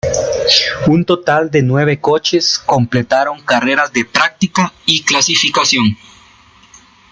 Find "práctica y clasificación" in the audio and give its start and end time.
4.03-5.95